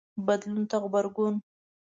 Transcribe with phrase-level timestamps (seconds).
[0.27, 1.35] بدلون ته غبرګون